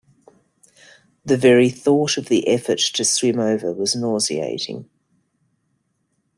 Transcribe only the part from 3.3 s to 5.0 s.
over was nauseating.